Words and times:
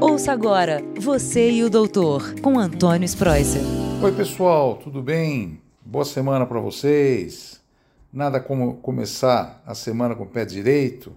Ouça 0.00 0.32
agora 0.32 0.82
Você 0.98 1.50
e 1.50 1.62
o 1.62 1.68
Doutor, 1.68 2.40
com 2.40 2.58
Antônio 2.58 3.04
Spreuser. 3.04 3.60
Oi, 4.02 4.10
pessoal, 4.12 4.76
tudo 4.76 5.02
bem? 5.02 5.60
Boa 5.84 6.06
semana 6.06 6.46
para 6.46 6.58
vocês. 6.58 7.60
Nada 8.10 8.40
como 8.40 8.76
começar 8.78 9.62
a 9.66 9.74
semana 9.74 10.14
com 10.14 10.24
o 10.24 10.26
pé 10.26 10.46
direito, 10.46 11.12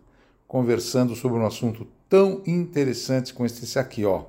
conversando 0.46 1.16
sobre 1.16 1.40
um 1.40 1.46
assunto 1.46 1.88
tão 2.10 2.42
interessante 2.46 3.34
como 3.34 3.46
esse 3.46 3.80
aqui, 3.80 4.04
ó. 4.04 4.26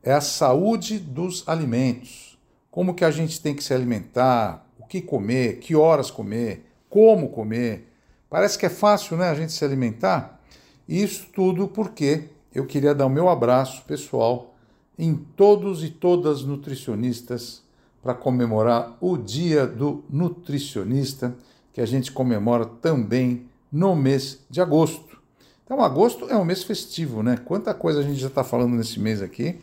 É 0.00 0.12
a 0.12 0.20
saúde 0.20 1.00
dos 1.00 1.42
alimentos. 1.48 2.38
Como 2.70 2.94
que 2.94 3.04
a 3.04 3.10
gente 3.10 3.40
tem 3.40 3.52
que 3.52 3.64
se 3.64 3.74
alimentar, 3.74 4.64
o 4.78 4.86
que 4.86 5.02
comer, 5.02 5.58
que 5.58 5.74
horas 5.74 6.08
comer, 6.08 6.64
como 6.88 7.30
comer. 7.30 7.92
Parece 8.30 8.56
que 8.56 8.66
é 8.66 8.70
fácil, 8.70 9.16
né, 9.16 9.28
a 9.28 9.34
gente 9.34 9.52
se 9.52 9.64
alimentar? 9.64 10.40
Isso 10.88 11.26
tudo 11.34 11.66
porque 11.66 12.28
eu 12.54 12.66
queria 12.66 12.94
dar 12.94 13.06
o 13.06 13.10
meu 13.10 13.28
abraço 13.28 13.84
pessoal 13.84 14.54
em 14.98 15.14
todos 15.14 15.84
e 15.84 15.90
todas 15.90 16.42
nutricionistas 16.42 17.62
para 18.02 18.14
comemorar 18.14 18.96
o 19.00 19.16
Dia 19.16 19.66
do 19.66 20.02
Nutricionista, 20.08 21.36
que 21.72 21.80
a 21.80 21.86
gente 21.86 22.10
comemora 22.10 22.64
também 22.64 23.46
no 23.70 23.94
mês 23.94 24.40
de 24.48 24.60
agosto. 24.60 25.18
Então, 25.64 25.82
agosto 25.82 26.24
é 26.30 26.36
um 26.36 26.44
mês 26.44 26.62
festivo, 26.62 27.22
né? 27.22 27.36
Quanta 27.44 27.74
coisa 27.74 28.00
a 28.00 28.02
gente 28.02 28.18
já 28.18 28.28
está 28.28 28.42
falando 28.42 28.74
nesse 28.74 28.98
mês 28.98 29.20
aqui. 29.20 29.60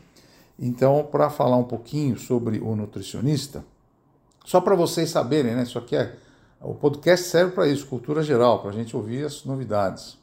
Então, 0.59 1.07
para 1.11 1.29
falar 1.29 1.57
um 1.57 1.63
pouquinho 1.63 2.17
sobre 2.17 2.59
o 2.59 2.75
nutricionista, 2.75 3.65
só 4.45 4.61
para 4.61 4.75
vocês 4.75 5.09
saberem, 5.09 5.55
né? 5.55 5.63
Isso 5.63 5.79
aqui 5.79 5.95
é. 5.95 6.15
O 6.61 6.73
podcast 6.73 7.27
serve 7.27 7.51
para 7.51 7.67
isso, 7.67 7.87
cultura 7.87 8.23
geral, 8.23 8.59
para 8.61 8.69
a 8.69 8.73
gente 8.73 8.95
ouvir 8.95 9.25
as 9.25 9.43
novidades. 9.43 10.17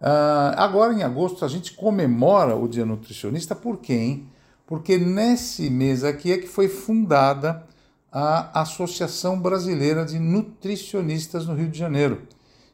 Uh, 0.00 0.54
agora, 0.56 0.94
em 0.94 1.02
agosto, 1.02 1.44
a 1.44 1.48
gente 1.48 1.72
comemora 1.72 2.54
o 2.54 2.68
Dia 2.68 2.86
Nutricionista, 2.86 3.56
por 3.56 3.78
quê? 3.78 4.20
Porque 4.64 4.96
nesse 4.96 5.68
mês 5.70 6.04
aqui 6.04 6.30
é 6.30 6.38
que 6.38 6.46
foi 6.46 6.68
fundada 6.68 7.66
a 8.12 8.60
Associação 8.60 9.40
Brasileira 9.40 10.04
de 10.04 10.18
Nutricionistas 10.18 11.46
no 11.46 11.54
Rio 11.54 11.68
de 11.68 11.78
Janeiro. 11.78 12.28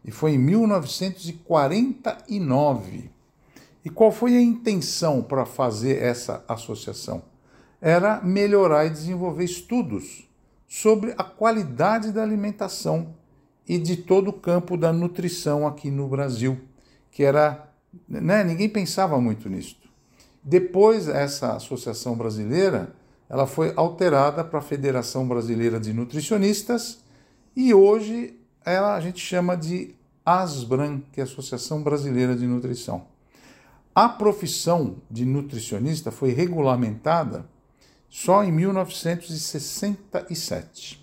E 0.04 0.10
foi 0.10 0.32
em 0.32 0.38
1949. 0.38 3.10
E 3.84 3.90
qual 3.90 4.10
foi 4.12 4.36
a 4.36 4.40
intenção 4.40 5.22
para 5.22 5.46
fazer 5.46 6.02
essa 6.02 6.44
associação? 6.46 7.22
Era 7.80 8.20
melhorar 8.22 8.86
e 8.86 8.90
desenvolver 8.90 9.44
estudos 9.44 10.28
sobre 10.66 11.14
a 11.16 11.24
qualidade 11.24 12.12
da 12.12 12.22
alimentação 12.22 13.14
e 13.66 13.78
de 13.78 13.96
todo 13.96 14.28
o 14.28 14.32
campo 14.32 14.76
da 14.76 14.92
nutrição 14.92 15.66
aqui 15.66 15.90
no 15.90 16.06
Brasil 16.06 16.60
que 17.14 17.22
era. 17.22 17.72
Né, 18.06 18.44
ninguém 18.44 18.68
pensava 18.68 19.18
muito 19.18 19.48
nisso. 19.48 19.78
Depois, 20.42 21.08
essa 21.08 21.54
associação 21.54 22.14
brasileira 22.14 22.94
ela 23.30 23.46
foi 23.46 23.72
alterada 23.74 24.44
para 24.44 24.58
a 24.58 24.62
Federação 24.62 25.26
Brasileira 25.26 25.80
de 25.80 25.94
Nutricionistas 25.94 26.98
e 27.56 27.72
hoje 27.72 28.38
ela 28.64 28.94
a 28.94 29.00
gente 29.00 29.20
chama 29.20 29.56
de 29.56 29.94
ASBRAN, 30.26 31.00
que 31.10 31.20
é 31.20 31.22
a 31.22 31.26
Associação 31.26 31.82
Brasileira 31.82 32.36
de 32.36 32.46
Nutrição. 32.46 33.06
A 33.94 34.06
profissão 34.08 34.96
de 35.10 35.24
nutricionista 35.24 36.10
foi 36.10 36.32
regulamentada 36.32 37.46
só 38.10 38.44
em 38.44 38.52
1967. 38.52 41.02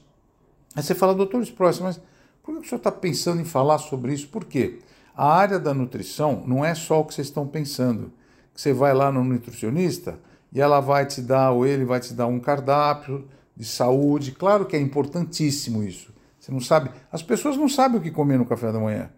Aí 0.76 0.84
você 0.84 0.94
fala, 0.94 1.16
doutor 1.16 1.42
Spross, 1.42 1.80
mas 1.80 2.00
por 2.44 2.54
que 2.56 2.62
o 2.66 2.70
senhor 2.70 2.78
está 2.78 2.92
pensando 2.92 3.42
em 3.42 3.46
falar 3.46 3.80
sobre 3.80 4.14
isso? 4.14 4.28
Por 4.28 4.46
quê? 4.46 4.80
A 5.16 5.34
área 5.34 5.60
da 5.60 5.74
nutrição 5.74 6.44
não 6.46 6.64
é 6.64 6.74
só 6.74 7.02
o 7.02 7.06
que 7.06 7.14
vocês 7.14 7.28
estão 7.28 7.46
pensando. 7.46 8.12
Você 8.56 8.74
vai 8.74 8.94
lá 8.94 9.12
no 9.12 9.24
nutricionista 9.24 10.20
e 10.52 10.60
ela 10.60 10.80
vai 10.80 11.06
te 11.06 11.22
dar, 11.22 11.52
ou 11.52 11.66
ele 11.66 11.86
vai 11.86 12.00
te 12.00 12.14
dar 12.14 12.28
um 12.28 12.40
cardápio 12.40 13.28
de 13.56 13.66
saúde. 13.66 14.32
Claro 14.32 14.66
que 14.66 14.76
é 14.76 14.80
importantíssimo 14.80 15.84
isso. 15.84 16.14
Você 16.40 16.52
não 16.52 16.60
sabe. 16.60 16.90
As 17.12 17.22
pessoas 17.22 17.56
não 17.56 17.70
sabem 17.70 18.00
o 18.00 18.02
que 18.02 18.12
comer 18.12 18.38
no 18.38 18.46
café 18.46 18.72
da 18.72 18.80
manhã. 18.80 19.10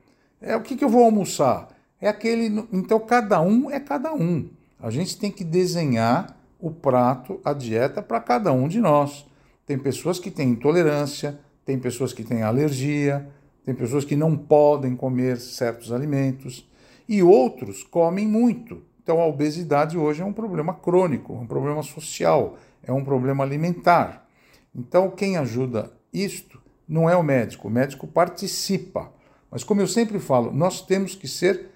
É 0.42 0.56
o 0.56 0.62
que, 0.62 0.76
que 0.76 0.84
eu 0.84 0.90
vou 0.90 1.04
almoçar. 1.04 1.70
É 2.02 2.10
aquele. 2.10 2.68
Então 2.72 3.00
cada 3.00 3.42
um 3.42 3.72
é 3.72 3.80
cada 3.80 4.14
um. 4.14 4.50
A 4.80 4.90
gente 4.90 5.18
tem 5.18 5.32
que 5.32 5.44
desenhar 5.44 6.38
o 6.60 6.70
prato, 6.70 7.40
a 7.44 7.54
dieta 7.54 8.02
para 8.02 8.20
cada 8.20 8.52
um 8.52 8.68
de 8.68 8.80
nós. 8.80 9.26
Tem 9.66 9.78
pessoas 9.78 10.20
que 10.20 10.30
têm 10.30 10.50
intolerância, 10.50 11.40
tem 11.66 11.80
pessoas 11.80 12.12
que 12.12 12.24
têm 12.24 12.44
alergia, 12.44 13.26
tem 13.66 13.74
pessoas 13.74 14.04
que 14.04 14.16
não 14.16 14.36
podem 14.36 14.96
comer 14.96 15.38
certos 15.38 15.92
alimentos 15.92 16.68
e 17.08 17.24
outros 17.24 17.84
comem 17.84 18.28
muito. 18.28 18.82
Então 19.02 19.20
a 19.20 19.28
obesidade 19.28 19.98
hoje 19.98 20.22
é 20.22 20.26
um 20.26 20.34
problema 20.34 20.74
crônico, 20.74 21.34
um 21.34 21.46
problema 21.46 21.84
social, 21.84 22.58
é 22.82 22.92
um 22.92 23.04
problema 23.04 23.44
alimentar. 23.44 24.28
Então 24.76 25.10
quem 25.10 25.38
ajuda 25.38 25.92
isto 26.14 26.62
não 26.88 27.10
é 27.10 27.16
o 27.16 27.24
médico, 27.24 27.68
o 27.68 27.72
médico 27.72 28.08
participa. 28.08 29.12
Mas 29.50 29.64
como 29.64 29.82
eu 29.82 29.88
sempre 29.88 30.20
falo, 30.20 30.52
nós 30.52 30.82
temos 30.82 31.16
que 31.16 31.28
ser 31.28 31.70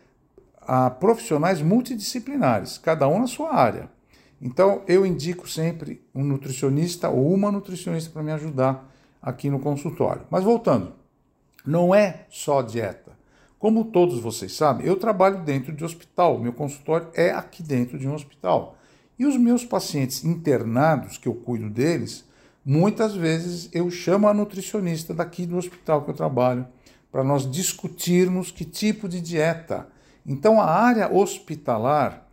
ah, 0.62 0.90
profissionais 0.90 1.62
multidisciplinares, 1.62 2.78
cada 2.78 3.08
um 3.08 3.20
na 3.20 3.28
sua 3.28 3.54
área. 3.54 3.90
Então 4.42 4.84
eu 4.88 5.06
indico 5.06 5.50
sempre 5.50 6.02
um 6.14 6.24
nutricionista 6.24 7.10
ou 7.10 7.34
uma 7.34 7.52
nutricionista 7.52 8.12
para 8.12 8.24
me 8.24 8.32
ajudar 8.32 8.90
aqui 9.22 9.50
no 9.50 9.60
consultório. 9.60 10.24
Mas 10.30 10.44
voltando, 10.44 10.94
não 11.68 11.94
é 11.94 12.26
só 12.30 12.62
dieta. 12.62 13.12
Como 13.60 13.86
todos 13.86 14.20
vocês 14.20 14.54
sabem, 14.54 14.88
eu 14.88 14.96
trabalho 14.96 15.44
dentro 15.44 15.74
de 15.74 15.84
hospital, 15.84 16.40
meu 16.40 16.54
consultório 16.54 17.10
é 17.14 17.32
aqui 17.32 17.62
dentro 17.62 18.00
de 18.00 18.08
um 18.08 18.14
hospital. 18.14 18.78
E 19.20 19.26
os 19.26 19.36
meus 19.36 19.66
pacientes 19.66 20.24
internados, 20.24 21.18
que 21.18 21.28
eu 21.28 21.34
cuido 21.34 21.70
deles, 21.70 22.24
muitas 22.64 23.16
vezes 23.16 23.70
eu 23.74 23.90
chamo 23.90 24.28
a 24.28 24.34
nutricionista 24.34 25.14
daqui 25.14 25.46
do 25.46 25.58
hospital 25.58 26.04
que 26.04 26.12
eu 26.12 26.16
trabalho 26.16 26.68
para 27.12 27.24
nós 27.24 27.50
discutirmos 27.50 28.52
que 28.52 28.64
tipo 28.64 29.10
de 29.10 29.20
dieta. 29.20 29.88
Então 30.26 30.62
a 30.62 30.66
área 30.66 31.12
hospitalar, 31.12 32.28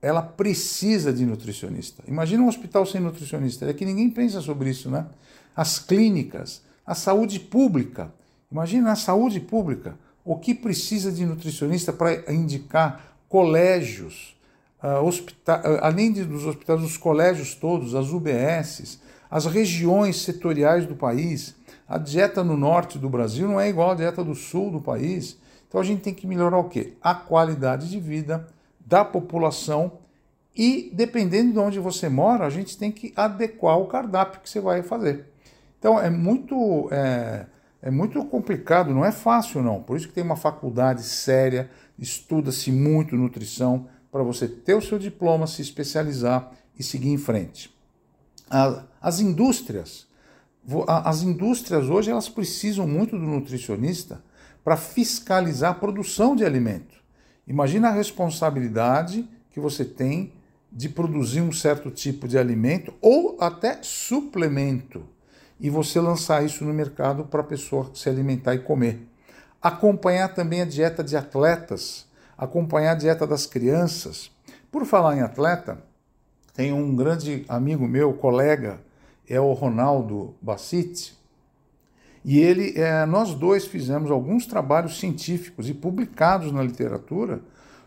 ela 0.00 0.22
precisa 0.22 1.12
de 1.12 1.26
nutricionista. 1.26 2.04
Imagina 2.06 2.44
um 2.44 2.48
hospital 2.48 2.86
sem 2.86 3.00
nutricionista, 3.00 3.68
é 3.68 3.74
que 3.74 3.84
ninguém 3.84 4.08
pensa 4.08 4.40
sobre 4.40 4.70
isso, 4.70 4.88
né? 4.88 5.06
As 5.56 5.80
clínicas, 5.80 6.62
a 6.86 6.94
saúde 6.94 7.40
pública, 7.40 8.12
Imagina 8.50 8.90
na 8.90 8.96
saúde 8.96 9.40
pública 9.40 9.98
o 10.24 10.36
que 10.36 10.54
precisa 10.54 11.12
de 11.12 11.24
nutricionista 11.24 11.92
para 11.92 12.32
indicar 12.32 13.16
colégios, 13.28 14.36
uh, 14.82 15.80
além 15.80 16.12
de, 16.12 16.24
dos 16.24 16.44
hospitais, 16.44 16.82
os 16.82 16.96
colégios 16.96 17.54
todos, 17.54 17.94
as 17.94 18.10
UBSs, 18.10 19.00
as 19.30 19.46
regiões 19.46 20.22
setoriais 20.22 20.86
do 20.86 20.94
país. 20.94 21.54
A 21.88 21.98
dieta 21.98 22.44
no 22.44 22.56
norte 22.56 22.98
do 22.98 23.08
Brasil 23.08 23.48
não 23.48 23.60
é 23.60 23.68
igual 23.68 23.92
à 23.92 23.94
dieta 23.94 24.22
do 24.22 24.34
sul 24.34 24.70
do 24.70 24.80
país. 24.80 25.38
Então 25.68 25.80
a 25.80 25.84
gente 25.84 26.02
tem 26.02 26.14
que 26.14 26.26
melhorar 26.26 26.58
o 26.58 26.68
quê? 26.68 26.94
A 27.02 27.14
qualidade 27.14 27.90
de 27.90 28.00
vida 28.00 28.46
da 28.80 29.04
população 29.04 29.92
e, 30.58 30.90
dependendo 30.92 31.52
de 31.52 31.58
onde 31.60 31.78
você 31.78 32.08
mora, 32.08 32.44
a 32.44 32.50
gente 32.50 32.76
tem 32.76 32.90
que 32.90 33.12
adequar 33.14 33.78
o 33.78 33.86
cardápio 33.86 34.40
que 34.40 34.50
você 34.50 34.60
vai 34.60 34.82
fazer. 34.82 35.26
Então 35.78 36.00
é 36.00 36.10
muito. 36.10 36.88
É, 36.90 37.46
é 37.80 37.90
muito 37.90 38.24
complicado, 38.24 38.92
não 38.92 39.04
é 39.04 39.12
fácil 39.12 39.62
não. 39.62 39.82
Por 39.82 39.96
isso 39.96 40.08
que 40.08 40.14
tem 40.14 40.24
uma 40.24 40.36
faculdade 40.36 41.02
séria, 41.02 41.70
estuda-se 41.98 42.72
muito 42.72 43.16
nutrição 43.16 43.88
para 44.10 44.22
você 44.22 44.48
ter 44.48 44.74
o 44.74 44.82
seu 44.82 44.98
diploma, 44.98 45.46
se 45.46 45.62
especializar 45.62 46.52
e 46.78 46.82
seguir 46.82 47.10
em 47.10 47.18
frente. 47.18 47.76
As 49.00 49.20
indústrias, 49.20 50.06
as 50.86 51.22
indústrias 51.22 51.88
hoje 51.88 52.10
elas 52.10 52.28
precisam 52.28 52.86
muito 52.86 53.18
do 53.18 53.24
nutricionista 53.24 54.22
para 54.64 54.76
fiscalizar 54.76 55.72
a 55.72 55.74
produção 55.74 56.34
de 56.34 56.44
alimento. 56.44 56.98
Imagina 57.46 57.88
a 57.88 57.92
responsabilidade 57.92 59.28
que 59.50 59.60
você 59.60 59.84
tem 59.84 60.32
de 60.70 60.88
produzir 60.88 61.40
um 61.40 61.52
certo 61.52 61.90
tipo 61.90 62.28
de 62.28 62.36
alimento 62.36 62.92
ou 63.00 63.38
até 63.40 63.78
suplemento 63.82 65.04
e 65.60 65.68
você 65.70 66.00
lançar 66.00 66.44
isso 66.44 66.64
no 66.64 66.72
mercado 66.72 67.24
para 67.24 67.40
a 67.40 67.44
pessoa 67.44 67.90
se 67.94 68.08
alimentar 68.08 68.54
e 68.54 68.60
comer. 68.60 69.06
Acompanhar 69.60 70.34
também 70.34 70.62
a 70.62 70.64
dieta 70.64 71.02
de 71.02 71.16
atletas, 71.16 72.06
acompanhar 72.36 72.92
a 72.92 72.96
dieta 72.96 73.26
das 73.26 73.46
crianças. 73.46 74.30
Por 74.70 74.84
falar 74.84 75.16
em 75.16 75.22
atleta, 75.22 75.82
tem 76.54 76.72
um 76.72 76.94
grande 76.94 77.44
amigo 77.48 77.86
meu, 77.86 78.12
colega, 78.14 78.80
é 79.28 79.40
o 79.40 79.52
Ronaldo 79.52 80.34
Bassiti, 80.40 81.18
e 82.24 82.40
ele, 82.40 82.78
é, 82.78 83.06
nós 83.06 83.34
dois 83.34 83.64
fizemos 83.64 84.10
alguns 84.10 84.46
trabalhos 84.46 84.98
científicos 84.98 85.68
e 85.68 85.74
publicados 85.74 86.52
na 86.52 86.62
literatura 86.62 87.40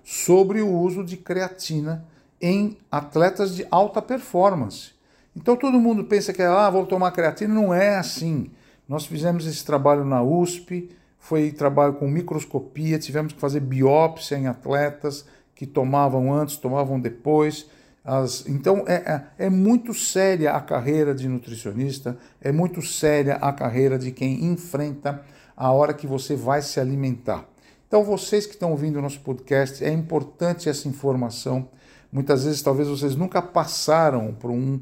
sobre 0.03 0.61
o 0.61 0.69
uso 0.71 1.03
de 1.03 1.17
creatina 1.17 2.05
em 2.41 2.77
atletas 2.91 3.55
de 3.55 3.67
alta 3.69 4.01
performance. 4.01 4.93
Então 5.35 5.55
todo 5.55 5.79
mundo 5.79 6.03
pensa 6.03 6.33
que 6.33 6.41
ah, 6.41 6.69
vou 6.69 6.85
tomar 6.85 7.11
creatina, 7.11 7.53
não 7.53 7.73
é 7.73 7.97
assim. 7.97 8.51
Nós 8.87 9.05
fizemos 9.05 9.45
esse 9.47 9.63
trabalho 9.63 10.03
na 10.03 10.21
USP, 10.21 10.89
foi 11.17 11.51
trabalho 11.51 11.93
com 11.93 12.07
microscopia, 12.07 12.99
tivemos 12.99 13.33
que 13.33 13.39
fazer 13.39 13.61
biópsia 13.61 14.37
em 14.37 14.47
atletas 14.47 15.25
que 15.55 15.65
tomavam 15.65 16.33
antes, 16.33 16.57
tomavam 16.57 16.99
depois. 16.99 17.69
As, 18.03 18.47
então 18.47 18.83
é, 18.87 18.95
é, 18.95 19.45
é, 19.45 19.49
muito 19.49 19.93
séria 19.93 20.53
a 20.53 20.59
carreira 20.59 21.13
de 21.13 21.27
nutricionista, 21.27 22.17
é 22.41 22.51
muito 22.51 22.81
séria 22.81 23.35
a 23.35 23.53
carreira 23.53 23.97
de 23.97 24.11
quem 24.11 24.45
enfrenta 24.45 25.23
a 25.55 25.71
hora 25.71 25.93
que 25.93 26.07
você 26.07 26.35
vai 26.35 26.61
se 26.61 26.79
alimentar. 26.79 27.45
Então, 27.87 28.03
vocês 28.05 28.45
que 28.45 28.53
estão 28.53 28.71
ouvindo 28.71 28.99
o 28.99 29.01
nosso 29.01 29.19
podcast, 29.19 29.83
é 29.83 29.91
importante 29.91 30.69
essa 30.69 30.87
informação. 30.87 31.67
Muitas 32.09 32.45
vezes, 32.45 32.61
talvez 32.61 32.87
vocês 32.87 33.17
nunca 33.17 33.41
passaram 33.41 34.33
por 34.33 34.49
um, 34.49 34.79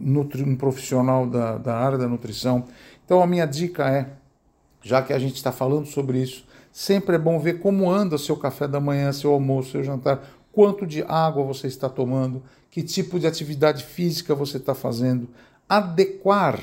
um 0.00 0.56
profissional 0.56 1.26
da, 1.26 1.58
da 1.58 1.76
área 1.76 1.98
da 1.98 2.06
nutrição. 2.08 2.64
Então, 3.04 3.22
a 3.22 3.26
minha 3.26 3.46
dica 3.46 3.88
é, 3.88 4.08
já 4.82 5.02
que 5.02 5.12
a 5.12 5.18
gente 5.18 5.36
está 5.36 5.50
falando 5.50 5.86
sobre 5.86 6.22
isso, 6.22 6.44
sempre 6.72 7.16
é 7.16 7.18
bom 7.18 7.38
ver 7.38 7.60
como 7.60 7.90
anda 7.90 8.18
seu 8.18 8.36
café 8.36 8.68
da 8.68 8.78
manhã, 8.78 9.12
seu 9.12 9.32
almoço, 9.32 9.72
seu 9.72 9.82
jantar, 9.82 10.22
quanto 10.52 10.86
de 10.86 11.02
água 11.02 11.44
você 11.44 11.66
está 11.66 11.88
tomando, 11.88 12.42
que 12.70 12.82
tipo 12.82 13.18
de 13.18 13.26
atividade 13.26 13.84
física 13.84 14.34
você 14.34 14.58
está 14.58 14.74
fazendo, 14.74 15.28
adequar 15.68 16.60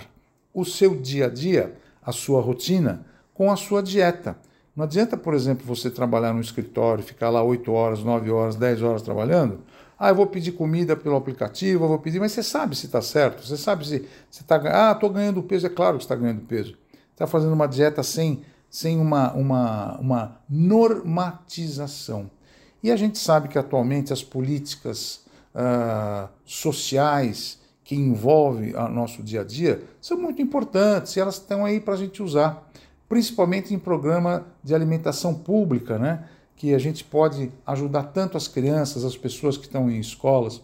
o 0.54 0.64
seu 0.64 0.96
dia 0.96 1.26
a 1.26 1.30
dia, 1.30 1.76
a 2.02 2.12
sua 2.12 2.42
rotina, 2.42 3.06
com 3.34 3.52
a 3.52 3.56
sua 3.56 3.82
dieta. 3.82 4.38
Não 4.76 4.86
adianta, 4.86 5.16
por 5.16 5.34
exemplo, 5.34 5.66
você 5.66 5.90
trabalhar 5.90 6.34
no 6.34 6.42
escritório, 6.42 7.04
ficar 7.04 7.30
lá 7.30 7.44
8 7.44 7.72
horas, 7.72 8.04
9 8.04 8.32
horas, 8.32 8.56
10 8.56 8.82
horas 8.82 9.02
trabalhando. 9.02 9.60
Ah, 9.98 10.10
eu 10.10 10.16
vou 10.16 10.28
pedir 10.28 10.52
comida 10.52 10.96
pelo 10.96 11.16
aplicativo, 11.16 11.86
eu 11.86 11.88
vou 11.88 12.00
pedir, 12.00 12.20
mas 12.20 12.32
você 12.32 12.44
sabe 12.44 12.76
se 12.76 12.88
está 12.88 13.02
certo, 13.02 13.46
você 13.46 13.58
sabe 13.58 13.86
se 13.86 14.06
está. 14.32 14.62
Ah, 14.66 14.92
estou 14.92 15.10
ganhando 15.10 15.42
peso, 15.44 15.66
é 15.66 15.70
claro 15.70 15.98
que 15.98 16.04
está 16.04 16.16
ganhando 16.16 16.42
peso. 16.42 16.78
Está 17.12 17.28
fazendo 17.28 17.54
uma 17.54 17.68
dieta 17.68 18.02
sem, 18.04 18.42
sem 18.70 19.00
uma, 19.00 19.32
uma, 19.34 19.98
uma 20.00 20.38
normatização. 20.50 22.30
E 22.82 22.92
a 22.92 22.98
gente 22.98 23.18
sabe 23.18 23.48
que 23.48 23.58
atualmente 23.58 24.12
as 24.12 24.24
políticas 24.24 25.24
uh, 25.56 26.28
sociais 26.44 27.60
que 27.84 27.96
envolvem 27.96 28.76
o 28.76 28.90
nosso 28.90 29.22
dia 29.22 29.42
a 29.42 29.44
dia 29.44 29.84
são 30.02 30.18
muito 30.18 30.42
importantes 30.42 31.16
e 31.16 31.20
elas 31.20 31.36
estão 31.36 31.66
aí 31.66 31.80
para 31.80 31.94
a 31.94 31.98
gente 31.98 32.24
usar, 32.24 32.70
principalmente 33.08 33.74
em 33.74 33.80
programa 33.80 34.46
de 34.64 34.74
alimentação 34.74 35.34
pública, 35.34 35.98
né? 35.98 36.26
Que 36.64 36.74
a 36.74 36.80
gente 36.80 37.04
pode 37.04 37.52
ajudar 37.68 38.04
tanto 38.04 38.38
as 38.38 38.48
crianças, 38.48 39.04
as 39.04 39.18
pessoas 39.18 39.58
que 39.58 39.66
estão 39.66 39.92
em 39.92 40.00
escolas. 40.00 40.62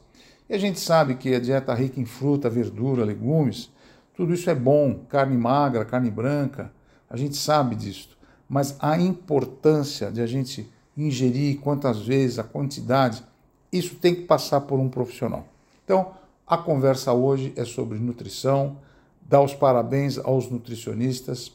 E 0.50 0.54
a 0.54 0.57
gente 0.57 0.80
sabe 0.80 1.16
que 1.16 1.36
a 1.36 1.42
dieta 1.42 1.74
rica 1.74 2.00
em 2.00 2.06
fruta, 2.06 2.50
verdura, 2.50 3.04
legumes, 3.04 3.69
tudo 4.16 4.34
isso 4.34 4.50
é 4.50 4.56
bom, 4.56 5.01
carne 5.10 5.38
magra, 5.38 5.84
carne 5.84 6.10
branca, 6.10 6.72
a 7.10 7.18
gente 7.18 7.36
sabe 7.36 7.75
disso. 7.75 8.18
Mas 8.48 8.78
a 8.80 8.98
importância 8.98 10.10
de 10.10 10.22
a 10.22 10.25
gente 10.25 10.72
ingerir, 10.96 11.60
quantas 11.60 12.00
vezes, 12.00 12.40
a 12.40 12.46
quantidade, 12.46 13.22
isso 13.69 13.96
tem 13.96 14.16
que 14.16 14.22
passar 14.22 14.62
por 14.62 14.80
um 14.80 14.88
profissional. 14.88 15.50
Então, 15.84 16.13
a 16.48 16.56
conversa 16.56 17.12
hoje 17.12 17.51
é 17.57 17.66
sobre 17.66 18.00
nutrição, 18.00 18.78
dar 19.22 19.42
os 19.42 19.54
parabéns 19.54 20.18
aos 20.18 20.50
nutricionistas 20.50 21.51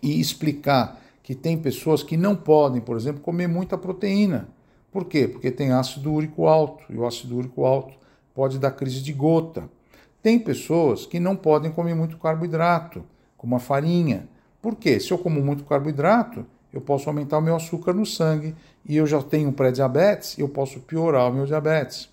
e 0.00 0.20
explicar 0.20 1.00
que 1.22 1.34
tem 1.34 1.56
pessoas 1.56 2.02
que 2.02 2.16
não 2.16 2.34
podem, 2.34 2.80
por 2.80 2.96
exemplo, 2.96 3.20
comer 3.20 3.46
muita 3.46 3.76
proteína. 3.76 4.48
Por 4.90 5.04
quê? 5.04 5.28
Porque 5.28 5.50
tem 5.50 5.72
ácido 5.72 6.12
úrico 6.12 6.46
alto, 6.46 6.84
e 6.90 6.96
o 6.96 7.06
ácido 7.06 7.36
úrico 7.36 7.64
alto 7.64 7.94
pode 8.34 8.58
dar 8.58 8.72
crise 8.72 9.00
de 9.00 9.12
gota. 9.12 9.68
Tem 10.22 10.38
pessoas 10.38 11.06
que 11.06 11.20
não 11.20 11.36
podem 11.36 11.70
comer 11.70 11.94
muito 11.94 12.18
carboidrato, 12.18 13.04
como 13.36 13.56
a 13.56 13.60
farinha. 13.60 14.28
Por 14.60 14.74
quê? 14.74 15.00
Se 15.00 15.10
eu 15.10 15.18
como 15.18 15.42
muito 15.42 15.64
carboidrato, 15.64 16.44
eu 16.72 16.80
posso 16.80 17.08
aumentar 17.08 17.38
o 17.38 17.42
meu 17.42 17.56
açúcar 17.56 17.92
no 17.92 18.04
sangue 18.06 18.54
e 18.86 18.96
eu 18.96 19.06
já 19.06 19.22
tenho 19.22 19.52
pré-diabetes, 19.52 20.38
eu 20.38 20.48
posso 20.48 20.80
piorar 20.80 21.30
o 21.30 21.34
meu 21.34 21.46
diabetes. 21.46 22.08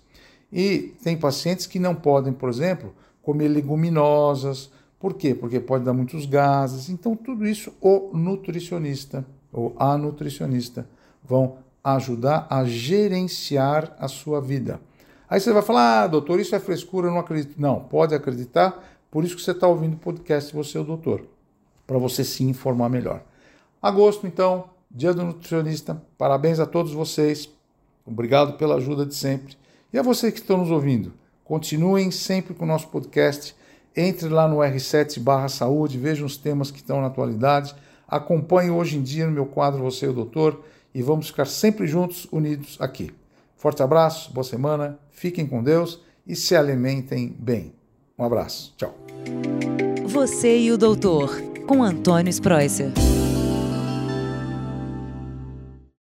E 0.52 0.94
tem 1.02 1.16
pacientes 1.16 1.66
que 1.66 1.78
não 1.78 1.94
podem, 1.94 2.32
por 2.32 2.48
exemplo, 2.48 2.94
comer 3.22 3.48
leguminosas. 3.48 4.70
Por 4.98 5.14
quê? 5.14 5.34
Porque 5.34 5.60
pode 5.60 5.84
dar 5.84 5.92
muitos 5.92 6.26
gases. 6.26 6.88
Então, 6.88 7.14
tudo 7.14 7.46
isso 7.46 7.72
o 7.80 8.10
nutricionista 8.16 9.24
ou 9.52 9.74
a 9.78 9.96
nutricionista 9.96 10.86
vão 11.24 11.58
ajudar 11.82 12.46
a 12.50 12.64
gerenciar 12.64 13.96
a 13.98 14.08
sua 14.08 14.40
vida. 14.40 14.80
Aí 15.30 15.40
você 15.40 15.52
vai 15.52 15.62
falar, 15.62 16.02
ah, 16.02 16.06
doutor, 16.06 16.40
isso 16.40 16.54
é 16.54 16.58
frescura, 16.58 17.08
eu 17.08 17.12
não 17.12 17.20
acredito. 17.20 17.60
Não, 17.60 17.80
pode 17.80 18.14
acreditar, 18.14 18.82
por 19.10 19.24
isso 19.24 19.36
que 19.36 19.42
você 19.42 19.52
está 19.52 19.66
ouvindo 19.66 19.94
o 19.94 19.98
podcast 19.98 20.54
Você 20.54 20.78
é 20.78 20.80
o 20.80 20.84
Doutor, 20.84 21.22
para 21.86 21.98
você 21.98 22.24
se 22.24 22.42
informar 22.44 22.88
melhor. 22.88 23.22
Agosto, 23.80 24.26
então, 24.26 24.70
Dia 24.90 25.12
do 25.12 25.22
Nutricionista. 25.22 26.02
Parabéns 26.16 26.58
a 26.58 26.66
todos 26.66 26.92
vocês. 26.92 27.48
Obrigado 28.06 28.54
pela 28.56 28.76
ajuda 28.76 29.04
de 29.04 29.14
sempre. 29.14 29.56
E 29.92 29.98
a 29.98 30.02
vocês 30.02 30.32
que 30.32 30.40
estão 30.40 30.56
nos 30.56 30.70
ouvindo, 30.70 31.12
continuem 31.44 32.10
sempre 32.10 32.54
com 32.54 32.64
o 32.64 32.68
nosso 32.68 32.88
podcast. 32.88 33.54
Entre 34.00 34.28
lá 34.28 34.46
no 34.46 34.58
R7 34.58 35.18
barra 35.18 35.48
saúde, 35.48 35.98
vejam 35.98 36.24
os 36.24 36.36
temas 36.36 36.70
que 36.70 36.76
estão 36.76 37.00
na 37.00 37.08
atualidade. 37.08 37.74
Acompanhe 38.06 38.70
hoje 38.70 38.96
em 38.96 39.02
dia 39.02 39.26
no 39.26 39.32
meu 39.32 39.44
quadro 39.44 39.82
Você 39.82 40.06
e 40.06 40.08
o 40.08 40.12
Doutor 40.12 40.62
e 40.94 41.02
vamos 41.02 41.26
ficar 41.26 41.46
sempre 41.46 41.84
juntos, 41.84 42.28
unidos 42.30 42.76
aqui. 42.78 43.10
Forte 43.56 43.82
abraço, 43.82 44.32
boa 44.32 44.44
semana, 44.44 45.00
fiquem 45.10 45.44
com 45.44 45.64
Deus 45.64 46.00
e 46.24 46.36
se 46.36 46.54
alimentem 46.54 47.34
bem. 47.36 47.72
Um 48.16 48.22
abraço, 48.22 48.72
tchau. 48.76 48.94
Você 50.06 50.56
e 50.60 50.70
o 50.70 50.78
Doutor, 50.78 51.36
com 51.66 51.82
Antônio 51.82 52.30
Spreuser. 52.30 52.92